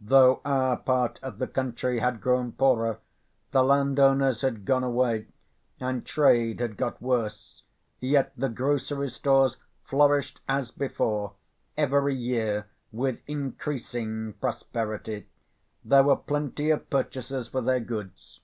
[0.00, 2.98] Though our part of the country had grown poorer,
[3.52, 5.28] the landowners had gone away,
[5.78, 7.62] and trade had got worse,
[8.00, 11.34] yet the grocery stores flourished as before,
[11.76, 15.28] every year with increasing prosperity;
[15.84, 18.40] there were plenty of purchasers for their goods.